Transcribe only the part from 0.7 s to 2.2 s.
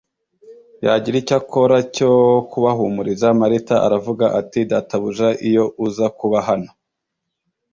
yagira icyo akora cyo